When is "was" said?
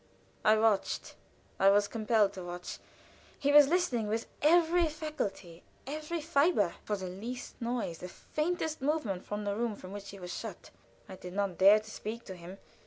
1.69-1.87, 3.51-3.67, 10.19-10.33